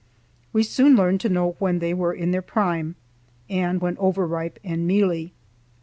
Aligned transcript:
We 0.51 0.63
soon 0.63 0.95
learned 0.95 1.21
to 1.21 1.29
know 1.29 1.51
when 1.59 1.77
they 1.77 1.93
were 1.93 2.11
in 2.11 2.31
their 2.31 2.41
prime, 2.41 2.95
and 3.51 3.79
when 3.79 3.99
over 3.99 4.25
ripe 4.25 4.57
and 4.63 4.87
mealy. 4.87 5.31